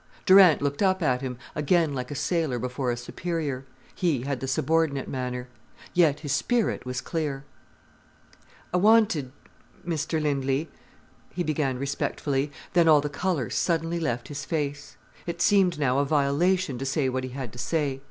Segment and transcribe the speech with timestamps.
[0.25, 3.65] Durant looked up at him, again like a sailor before a superior.
[3.93, 5.47] He had the subordinate manner.
[5.93, 7.43] Yet his spirit was clear.
[8.73, 9.31] "I wanted,
[9.87, 10.69] Mr Lindley——"
[11.29, 14.97] he began respectfully, then all the colour suddenly left his face.
[15.27, 17.99] It seemed now a violation to say what he had to say.